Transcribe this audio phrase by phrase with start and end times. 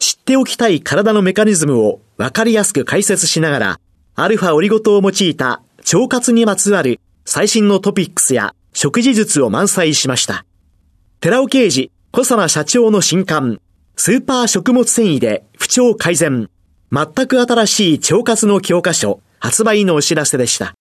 [0.00, 3.80] 知っておきたい体のメカニズムを分かりやすく解説しながら、
[4.14, 10.46] アルファオリゴ糖を用いた腸活にまつわる最新のトピックスや食事術を満載しました。
[11.20, 13.60] 寺尾刑事、小佐社長の新刊、
[13.94, 16.48] スーパー食物繊維で不調改善。
[16.90, 20.72] 全く新しい腸活の教科書発売のお知らせでした。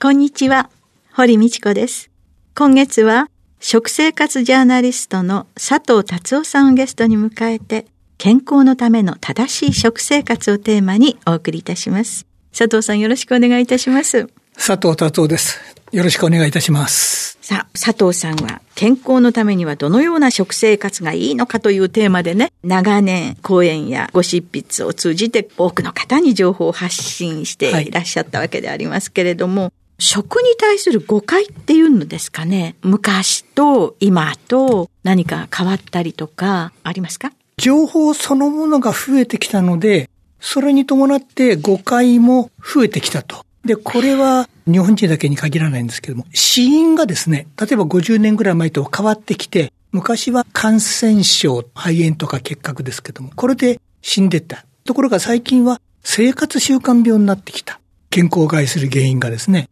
[0.00, 0.70] こんにちは。
[1.12, 2.10] 堀道子です。
[2.56, 3.28] 今月は
[3.60, 7.84] 食生活ジャーナリストの佐藤達夫さんをゲストに迎えて
[8.18, 12.26] 健康のための正しい食生活をテーマにお送りいたします。
[12.50, 14.28] 佐藤さんよろしくお願いいたします。
[14.56, 15.60] 佐藤達夫です。
[15.92, 17.38] よろしくお願いいたします。
[17.40, 37.30] さあ、佐藤さんは健康のためにはどのような食生活がいいのかというテーマでね、長年講演やご執筆を通じて多くの方に情報を発信していらっしゃったわけでありますけれども、はい、食に対する誤解っていうのですかね、昔と今と何か変わったりとかありますか？
[37.58, 40.08] 情報そのものが増えてきたので、
[40.40, 43.44] それに伴って誤解も増えてきたと。
[43.64, 54.64] で、これは日本人だけに限らないんですけども、死因がですね、例えば50年ぐらい前と変わってきて、昔は感染症、肺炎とか結核ですけども、これで死んでた。
[54.84, 57.80] ところが最近は生活習慣病になってきた。
[58.10, 59.68] 健康を害する原因がですね。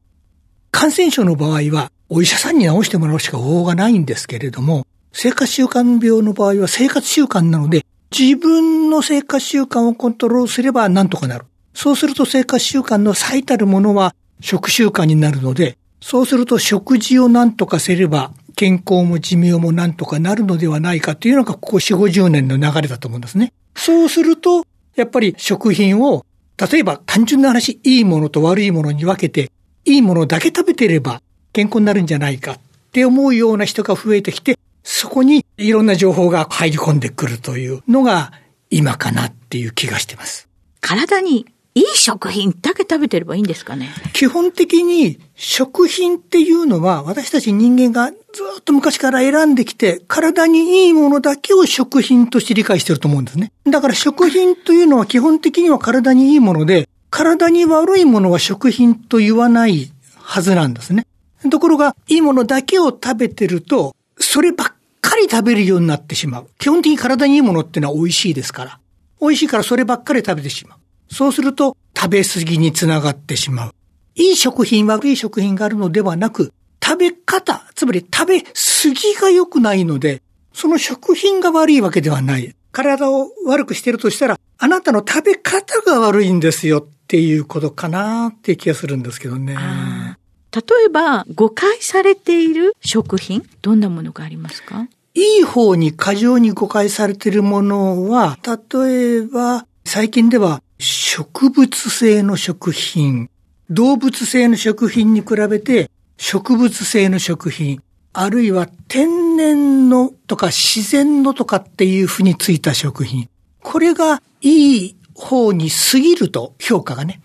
[0.72, 4.85] 感染症の場合は、お医者さんに治してもらうしか方法がないんですけれども、
[5.18, 11.46] 生活習慣病の場合は生活習慣なので、自分の生活習慣をコントロールすれば何とかなる。
[11.72, 23.54] そうすると生活習慣の最たるものは食習慣になるので、そうすると食事を何とかすれば、健康も寿命も何とかなるのではないかというのが、ここ4、50年の流れだと思うんですね。
[23.74, 24.66] そうすると、
[24.96, 26.26] やっぱり食品を、
[26.58, 29.50] 例えば単純な話、いいものと悪いものに分けて、
[29.86, 31.22] いいものだけ食べてれば
[31.54, 32.58] 健康になるんじゃないかっ
[32.92, 38.30] て思うような人が増えてきて、そこにいろんな情報が入り込んでくるというのが
[38.70, 40.48] 今かなっていう気がしてます。
[40.80, 48.16] 体にいい食品だけ食べてればいいんですかね基本的に食品っていうのは私たち人間がず
[48.60, 53.50] っと昔から選んできて体にいいものだけを食品として理解してると思うんですね。
[53.64, 61.06] だから食品というのは基本的には体にいいもので体に悪いものは食品と言わないはずなんですね。
[61.50, 64.75] ところがいいものだけを食べてるとそればっか
[65.16, 66.48] り食べるようになってしまう。
[66.58, 68.78] 基本的に体にいいものっていうのは美味しいですから。
[69.20, 70.78] 美味しいからそればっかり食べてしまう。
[71.14, 73.74] そうすると食べ過ぎにつながってしまう。
[74.14, 78.48] いい食品、悪い食品があるのではなく、食べ方、つまり食べ過
[78.94, 80.22] ぎが良くないので、
[80.52, 82.54] その食品が悪いわけではない。
[82.72, 89.54] 体を悪くしてるとしたら、あなたの食べ方が悪いんですよっていうことかなっていう気がするんですけどね。
[89.54, 94.88] 例えば、誤解されている食品、どんなものがありますか？
[95.16, 103.30] いい方に過剰に誤解されているものは、例えば、最近では植物性の食品、
[103.70, 107.82] 動物性の食品に比べて植物性の食品、
[108.12, 113.30] あるいは天然のとか自然のとかっていうふうについた食品。
[113.62, 117.22] これがいい方に過ぎると評価がね。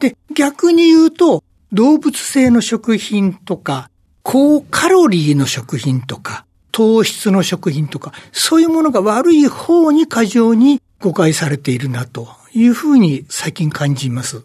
[0.00, 3.90] で、逆に言うと動物性の食品とか
[4.24, 6.44] 高カロリーの食品とか
[6.78, 14.44] 糖質の食品とかそういうものが悪い方に過剰に誤解されているなというふうに最近感じます。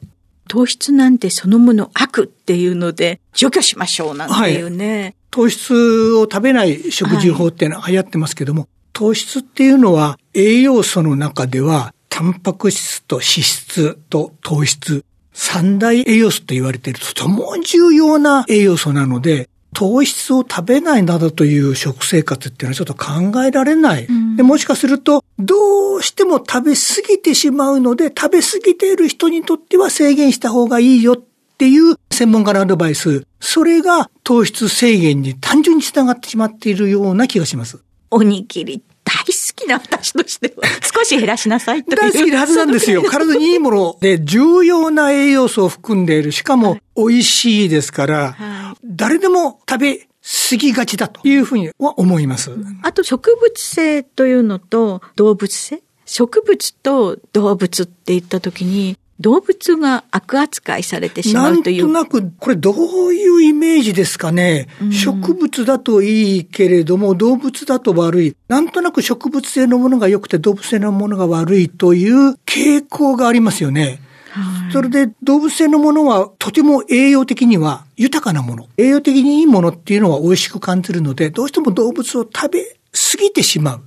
[0.49, 5.01] 糖質なんてそのもの悪っていうので除去しましょうなんていうね。
[5.01, 24.07] はい、糖質を食べない食事法っていうのは流行ってますけども、はい、糖質っていうのは栄養素の中ではタンパク質と脂質と糖質三大栄養素と言われているとても重要な栄養素なので、糖質を食べないなどという食生活っていうのはちょっと考えられない。
[24.37, 31.17] でもしかすると、どうしても食べ過ぎてしまうので、食べ過ぎている人にとっては制限した方がいいよっ
[31.57, 37.79] ていう専門家のアドバイス、それが糖質制限に単純につながってしまっているような気がします。
[38.11, 40.63] おにぎり大好きな私としては、
[40.93, 43.03] 少し減らしなさい大好きなはずなんですよ。
[43.03, 46.31] 体にいいもので重要な栄養素を含んでいる。
[46.31, 49.97] しかも美味しいですから、はい、誰でも食べ
[50.49, 52.51] 過ぎがちだというふうには思います。
[52.81, 61.91] あと植物性というのと動物性植物と動物って言ったときに、動物が悪扱いされてしまうという。
[61.91, 64.67] なんとなく、これどういうイメージですかね。
[64.81, 68.35] うん、植物だといいけれども、動物だと悪い。
[68.47, 73.99] なんとなく植物性のものが良くて動物性のものが悪いという傾向がありますよね。
[74.31, 78.67] はい、それで動物性のものはとても栄養的には豊かなもの。
[78.77, 83.83] 栄養的にいいものっていうのは美味しく感じるので、どうしても動物を食べ過ぎてしまう。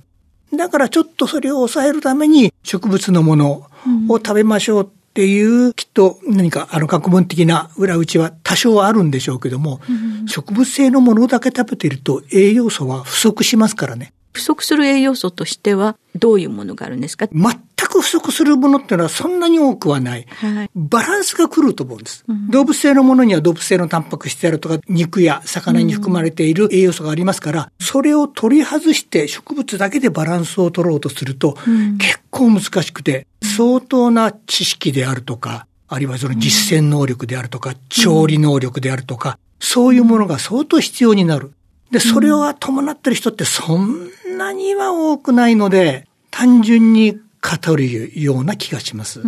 [0.55, 3.67] だからちょっとそれを抑えるために植物のもの
[4.07, 14.13] を食べましょうっていう、きっと何かあの学問的な裏打ちは多少あるんでしょうけども、うん、植物性のものだけ食べていると栄養素は不足しますからね。
[14.33, 17.27] 不足する栄養素としてはどういうものがあるんですか？
[17.33, 17.51] 全
[17.89, 20.27] く不足するものっていうのはそんなに多くはない。
[20.29, 31.57] はい、バランスが来ると思うんです、うん、動物性のものには動物性のタンパク質であるとか肉や魚に含まれている栄養素がありますから、それを取り外して植物だけでバランスを取ろうとすると、
[31.97, 33.26] 結構難しくて、
[33.57, 41.53] 相当な知識であるとか、あるいはその実践能力であるとか、調理能力であるとか、そういうものが相当必要になる。
[41.89, 49.21] で、それを伴ってる人ってそんなには多くないので、単純に語るような気がします。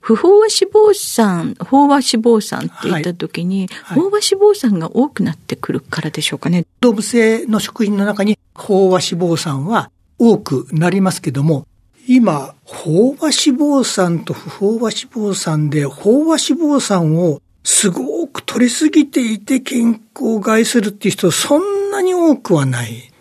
[0.00, 6.64] 不飽和脂肪酸、飽和脂肪酸って言った時に、はいはい、飽和脂肪酸が多くなってくるからでしょうかね。
[6.80, 11.66] 動物性の食品の中に飽和脂肪酸は多くなりますけども、
[12.08, 23.12] 今、飽和脂肪酸と不飽和脂肪酸で、飽和脂肪酸をすごく取りすぎていて健康を害するっていう人そんなに多くはない。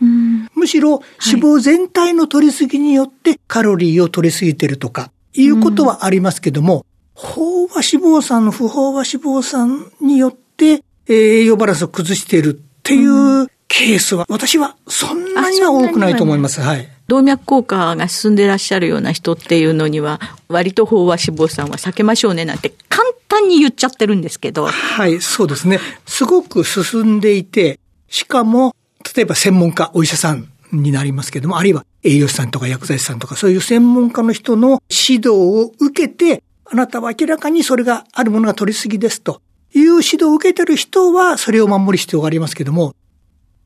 [0.55, 6.85] むしろ脂肪全体の取りすぎによってカロリーを取りすぎてるとか、いうことはありますけども、
[7.15, 16.59] 飽和脂肪酸の不飽和脂肪酸によって栄養バランスを崩しているっていうケースは、私はそんなには多くないと思います。
[16.59, 16.89] はい。
[17.07, 20.19] 動脈硬化が進んでいらっしゃるような人っていうのには、
[20.50, 24.68] 割と飽和脂肪酸は避けましょうねなんて簡単に言っちゃってるんですけど。
[24.68, 25.79] はい、そうですね。
[26.06, 27.79] すごく進んでいて、
[28.09, 28.75] しかも、
[29.15, 39.41] 例えば専門家、お医者さんになりますけども、あるいは栄養士さんとか薬剤師さんとか、そういう専門家の人の指導を受けて、あなたは明らかにそれがあるものが取りすぎですと
[39.74, 42.95] いう指導を受けてる人は、それを守る必要がありますけども、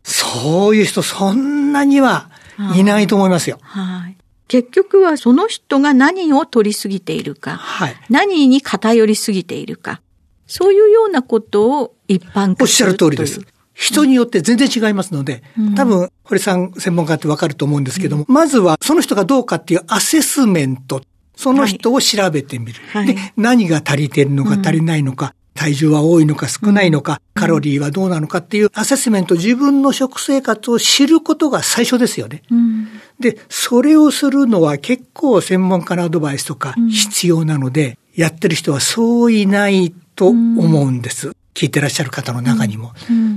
[0.05, 2.29] そういう人そんなには
[2.75, 3.57] いないと思いますよ。
[3.61, 4.15] はい。
[4.47, 10.01] 結局はその人が何を取りすぎているか、はい、何に偏りすぎているか、
[10.45, 13.41] そういうようなことを一般化おっしゃる通りです。
[13.73, 21.01] 人によって全然違いますので、うん、多分、堀さん専門家ってわかると思うんですけども、うん、まずはその人がどうかっていうアセスメント、
[21.35, 22.79] その人を調べてみる。
[22.93, 32.43] はい、で、何が足りてるのか足りないのか、体重は多いのか少ないのか、カロリーはどうなのかっていうアセスメント、自分の食生活を知ることが最初ですよね。
[32.51, 32.87] うん、
[33.19, 41.31] で、それをするのは結構専門家のアドバイスとか必要なので、うん、やってる人はそういないと思うんです。
[41.53, 42.91] 聞いてらっしゃる方の中にも。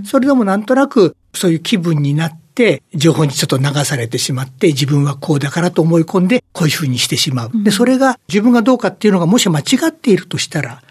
[0.04, 2.47] それでもなんとなくそういう気分になって、
[2.94, 7.50] 情報にちょっと流されてしまって、自分はこうだからと思い込んで、こういうふうにしてしまう。
[7.62, 10.82] で、それが自分がどうかっていうのがもし間違っているとしたら、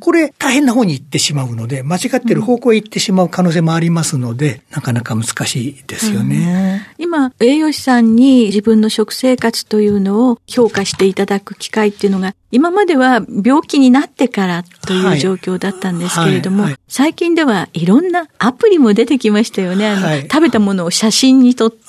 [0.00, 6.86] これ大変な方に行ってしまうので、間違ってる方向へ行ってしまう可能性もありますので、なかなか難しいですよね。
[6.98, 16.64] うん、今、栄養士さんに自分の食生活というのを評価していただく機会っていうのが、今までは病気になってからという状況だったんですけれども、はい。
[16.64, 16.72] はい。
[16.72, 19.88] はい、最近ではいろんなアプリも出てきましたよね。
[19.88, 21.82] あの、食べたものを写真に撮って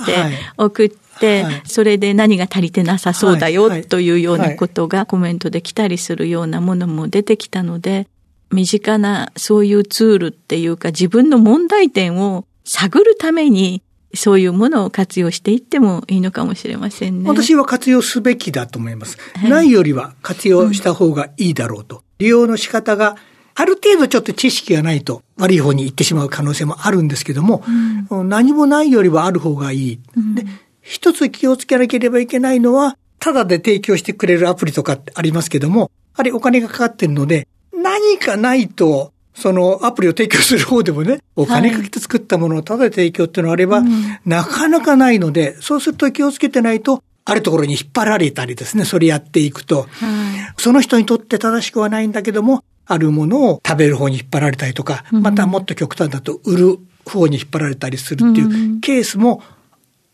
[0.57, 8.07] 送って、はい、それで何が足りてなさそうだよというようなことがコメントで来たりするようなものも出てきたので、
[8.51, 13.81] 身近なそういうツールっていうか自分の問題点を探るために
[14.13, 17.29] そういうものを活用していってもいいのかもしれませんね。
[17.29, 19.17] 私は活用すべきだと思います。
[19.36, 21.98] はい、ないよりは活用した方がいいだろうと。
[21.98, 23.17] うん、利用の仕方が
[23.59, 27.63] ある程度ちょっと知識がないと悪い方に行ってしまう可能性もあるんですけども、
[28.11, 29.99] うん、何もないよりはある方がいい。
[30.15, 30.45] うん、で
[30.83, 43.89] 一つ気をつけなければいけないのは、ただで提供してくれるアプリとかありますけども、あれお金がかかってるので、何かないと、そのアプリを提供する方でもね、お金かけて作ったものをただで提供っていうのがあれば、はい
[44.25, 49.89] なかなかないので、そうすると気をつけてないと、あるところに引っ張られたりですね、それやっていくと、はい、
[50.61, 59.44] その人にとって正しくはないんだけども、あるものを食べる方に引っ張られたりとか、またもっと極端だと売る方に引っ張られたりするっていうケースも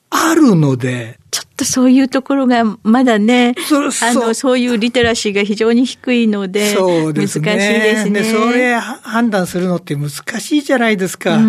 [0.09, 3.89] あるので、ちょっとそういうところがまだね、そう。
[4.03, 8.23] あの、そういうリテラシーが非常に低いので、そうですね、難しいですね。
[8.23, 11.39] それ判断するのって難しいじゃないですか。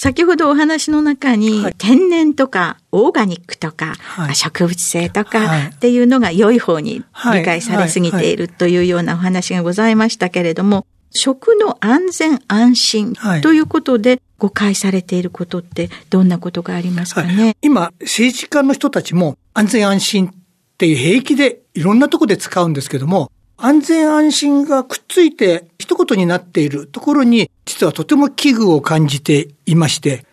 [0.00, 7.04] 先ほどお話の中に、はい、天然とかオーガニックとか、はい、植物性とかっていうのが良い方に
[7.34, 20.30] 理解されすぎているというようなお話がございましたけれども、食の安全安心ということで誤解されていることってどんなことがありますかね、はい、今、政治家の人たちも安全安心っ
[20.78, 23.30] ていう平気でいろんなとこで使うんですけども、
[23.62, 30.24] 安全安心がくっついて一言になっているところに、実はとても危惧を感じていまして、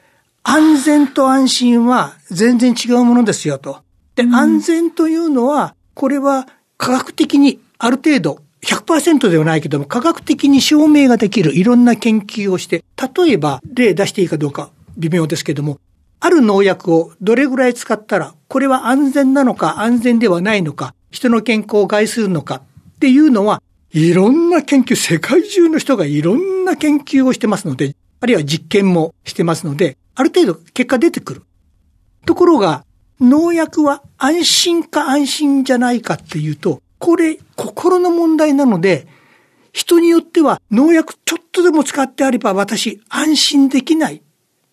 [0.43, 3.81] 安全と安心は全然違うものですよと。
[4.15, 15.81] で、安全というのは、これは科学的にある程度100%ではないけども、科学的に証明ができるいろんな研究をして、例えば例出していいかどうか微妙ですけども、
[16.22, 22.62] ある農薬をどれぐらい使ったら、これは安全なのか安全ではないのか、人の健康を害するのか
[22.97, 23.61] っていうのは、
[23.91, 31.43] いろんな研究、世界中の人がいろんな研究をしてますので、あるいは実験もしてますので、ある程度結果出てくる。
[32.25, 32.83] ところが、
[33.21, 39.07] 農薬は安心か安心じゃないかっていうと、これ、心の問題なので、
[39.73, 44.21] 人によっては農薬ちょっとでも使ってあれば私安心できないっ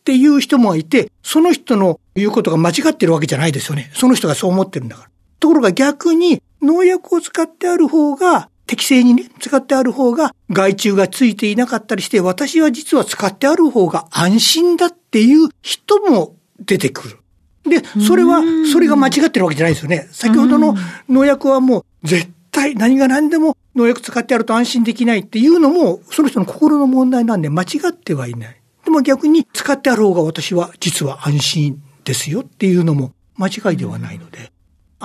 [0.02, 3.90] ていう人もいて、その人の言うことが間違ってるわけじゃないですよね。
[3.92, 5.10] その人がそう思ってるんだから。
[5.40, 17.18] ところが逆に農薬を使ってある方が、適正にね、使ってある方が害虫がついていなかったりして、私は実は使ってある方が安心だっていう人も出てくる。
[17.64, 18.42] で、それは、
[18.72, 20.08] それが間違ってるわけじゃないですよね。
[20.12, 20.74] 先ほどの
[21.08, 28.60] 農薬はもう絶対何が何でも農薬使ってやると安心できないっていうのも、その人の心の問題なんで間違ってはいない。
[28.84, 34.52] でも逆に使ってある方が私は実は安心ですよっていうのも間違いではないので、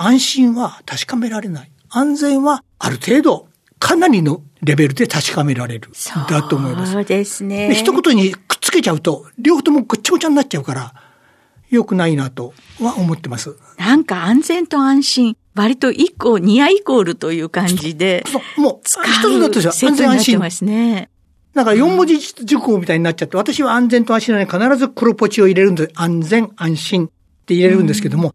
[0.02, 1.70] 安心は確かめられない。
[1.90, 5.90] 安全はある程度かなりのレベルで確かめられる。
[6.28, 6.92] だと思います。
[6.92, 7.74] そうですね。
[7.74, 10.94] 一言にくっつけちゃうと、両方ともごっちゃごちゃになっちゃうから、
[11.68, 13.56] 良くないなとは思ってます。
[13.76, 18.24] なんか安全と安心、割と一個、ニアイコールという感じで。
[18.26, 20.38] そう、もう、一つだとじゃ安全安心。
[20.38, 21.10] ますね。
[21.52, 27.10] だから四文字熟語みたいになっちゃって、私は安全と安心なのに必ず黒ポチを入れるんで、安全安心っ
[27.44, 28.34] て入れるんですけども、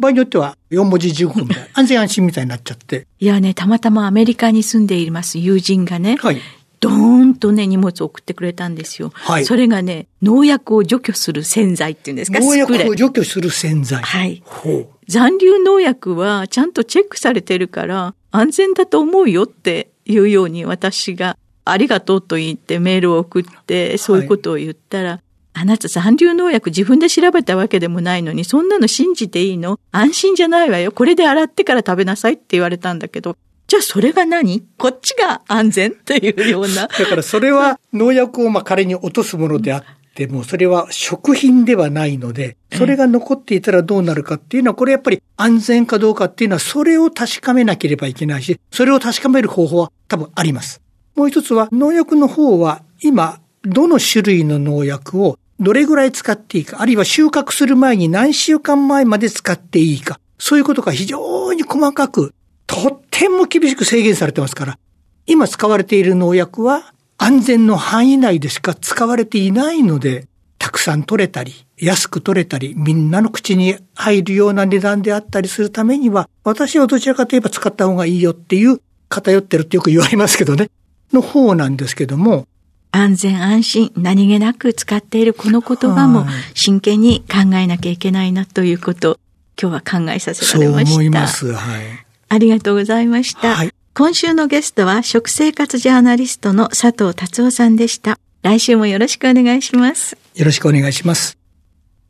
[0.00, 3.06] 場合によっては四文字熟語みたいな、安全安心みたいになっちゃって。
[3.18, 6.38] いやね、たまたまアメリカに住んでいます友人がね、はい、
[6.80, 9.10] ドーンとね、荷物を送ってくれたんですよ。
[9.14, 9.44] はい。
[9.44, 12.40] それがね、農薬を除去する洗剤っていうんですか？
[12.40, 14.02] 農薬を除去する洗剤。
[14.02, 14.42] はい。
[14.44, 14.88] ほう。
[15.06, 25.20] 残留農薬はちゃんとチェックされてるから安全だと思うよっていうように私がありがとうと言ってメールを送ってそういうことを言ったら、はい、
[25.52, 29.78] あなた残留農薬自分で調べたわけでもないのにそんなの信じていいの？
[29.90, 30.92] 安心じゃないわよ。
[30.92, 34.62] これで洗ってから食べなさいって言われたんだけど、じゃあそれが何？
[34.78, 36.88] こっちが安全っていうような。
[36.98, 39.82] だからそれは農薬をまあ仮に落とすものであっ
[40.14, 50.80] ても、それは食品ではないので、それが残っていたらどうなるかっていうのは、これやっぱり安全かどうかっていうのは、それを確かめなければいけないし、それを確かめる方法は多分あります。
[51.14, 62.34] もう一つは、農薬の方は、今、どの種類の農薬をどれぐらい使っていいか、あるいは収穫する前に何週間前まで使っていいか、そういうことが非常に細かく
[62.66, 64.78] とっても厳しく制限されてますから、
[65.26, 70.26] 今使われている農薬は安全の範囲内でしか使われていないので、
[70.58, 80.70] たくさん取れたり、安く取れたり、みんなの口に入るような値段であったりするためには、私はどちらかといえば使った方がいいよっていう偏ってるってよく言われますけどね、
[81.12, 82.46] の方なんですけども、
[82.92, 89.18] 安全安心、何気なく使っているこの言葉も真剣に考えなきゃいけないなということ、
[89.60, 90.90] 今日は考えさせられました。
[90.90, 91.52] そう思います。
[91.52, 91.82] はい。
[92.28, 93.54] ありがとうございました。
[93.54, 98.18] はい、今週のゲストは食生活ジャーナリストの佐藤達夫さんでした。
[98.42, 100.16] 来週もよろしくお願いします。
[100.34, 101.36] よろしくお願いします。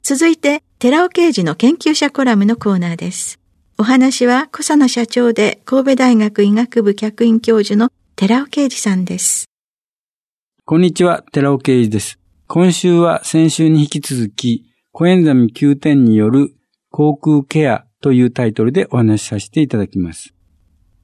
[0.03, 3.39] 続いて、寺尾刑事の研究者コラムのコーナーです。
[3.77, 9.50] お話は、小佐野社長で神戸大学医学部客員教授の寺尾啓二さんです。
[10.71, 12.21] こんにちは、寺尾啓二です。
[12.47, 16.55] 今週は先週に引き続き、コエンザミ9点による
[16.93, 20.33] 航空ケアというタイトルでお話しさせていただきます。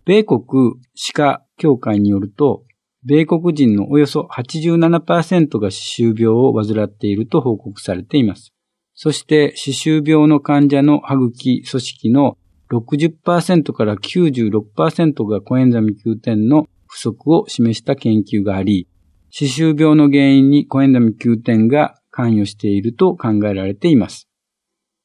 [0.05, 2.63] 米国歯科協会によると、
[3.05, 8.53] 米国人のおよそ87%が歯周病を患っていると報告されています。
[8.95, 12.39] そして歯周病の患者の歯茎組織の
[12.71, 18.87] 60%から96%がコエンザミ Q10 の不足を示した研究があり、
[19.39, 24.31] 歯周病の原因にコエンザミ Q10 が関与していると考えられています。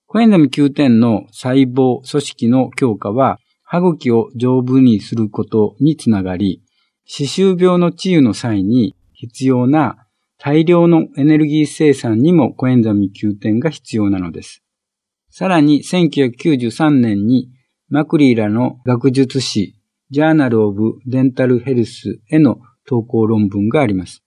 [0.08, 6.64] コエンザミ Q10 の細胞組織の強化は歯茎を丈夫にすることにつながり、
[7.04, 9.98] 歯周病の治癒の際に必要な
[10.38, 14.64] 大量のエネルギー生産にもコエンザミ Q10 が必要なのです。
[15.30, 17.50] さらに1993年に
[17.90, 19.76] マクリーらの学術誌
[20.10, 24.24] ジャーナル・オブ・デンタル・ヘルスへの投稿論文があります。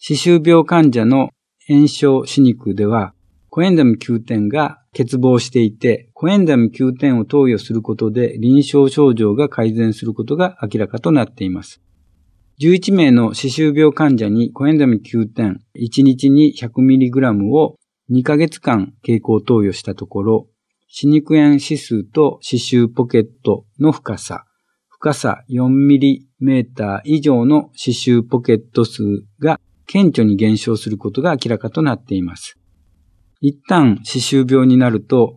[0.00, 1.30] 歯周病患者の
[1.66, 3.14] 炎症歯肉では
[3.54, 11.80] コエンザミ Q10 が欠乏していて、コエンザミ Q10 を投与することで臨床症状が改善することが明らかとなっています。
[12.60, 17.76] 11名の歯周病患者にコエンザミ Q10、1日に 100mg を
[18.10, 20.48] 2ヶ月間経口投与したところ、
[20.88, 24.46] 歯肉炎指数と歯周ポケットの深さ、
[25.04, 29.02] 深さ 4mm 以上の歯周ポケット数
[29.38, 32.58] が顕著に減少することが明らかとなっています。
[33.42, 35.36] 一旦歯周病になると、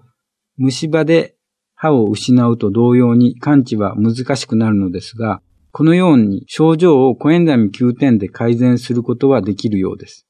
[0.55, 1.35] 虫歯で
[1.75, 5.41] 歯を失うと同様に完治は難しくなるのですが、
[5.73, 10.25] このように症状をコエンザミ9点で改善することはできるようです。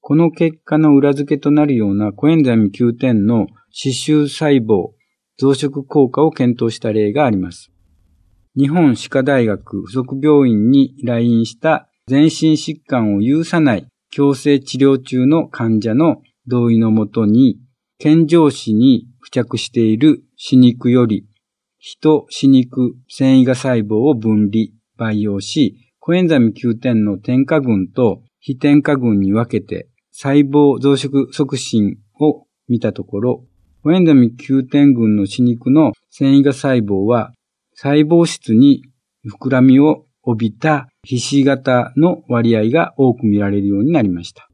[0.00, 4.90] この結果の裏付けとなるようなコエンザミ9点の歯周細胞
[5.38, 7.72] 増殖効果を検討した例があります。
[8.56, 17.60] 日本歯科大学附属病院に来院した全身疾患を有さない強制治療中の患者の同意のもとに
[17.98, 21.26] 健常歯に付着している歯肉より
[21.78, 24.66] 人死肉繊維が細胞を分離、
[24.98, 33.44] 培養し、コエンザミ Q10 の添加群と非添加群に分けて細胞増殖促進を見たところ、
[33.82, 37.32] コエンザミ Q10 群の死肉の繊維が細胞は
[37.82, 38.82] 細胞質に
[39.26, 44.50] 膨らみを帯びた皮脂型の割合が多く見られるようになりました。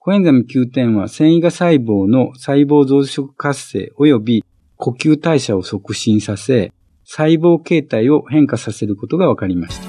[0.00, 6.72] コエンザミ Q10 は繊維が細胞の細胞増殖活性及び呼吸代謝を促進させ、
[7.04, 9.86] 細胞形態を変化させることが分かりました。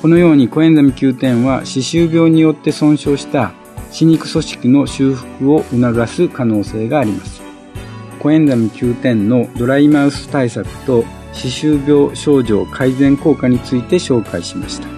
[0.00, 3.52] このようにコエンザミ Q10 は歯周病によって損傷した
[3.90, 7.42] 歯肉組織の修復を促す可能性があります。
[8.20, 14.88] コエンザミ Q10 のドライマウス対策と歯周病症状改善効果について紹介しました。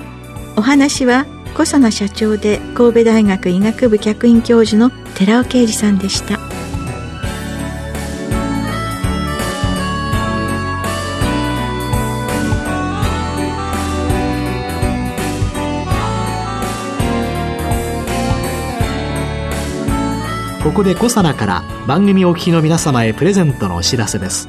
[0.57, 6.39] お話は小佐野社長で神戸大学医学部客員教授の寺尾啓二さんでした。
[20.63, 24.49] ここでコサナから番組お聞きの皆様へプレゼントのお知らせです